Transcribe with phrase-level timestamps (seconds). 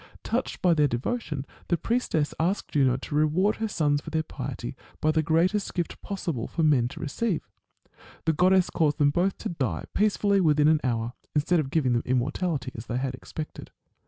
[0.23, 4.75] Touched by their devotion, the priestess asked Juno to reward her sons for their piety
[4.99, 7.47] by the greatest gift possible for men to receive.
[8.25, 12.01] The goddess caused them both to die peacefully within an hour, instead of giving them
[12.01, 13.69] immor tality, as they had expected.